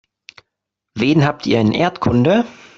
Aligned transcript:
Wen 0.95 1.23
habt 1.25 1.45
ihr 1.45 1.61
in 1.61 1.73
Erdkunde? 1.73 2.47